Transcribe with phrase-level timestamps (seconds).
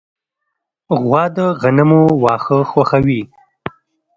[1.01, 3.21] غوا د غنمو واښه خوښوي.